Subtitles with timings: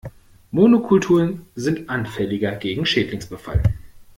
[0.51, 3.61] Monokulturen sind anfälliger gegen Schädlingsbefall.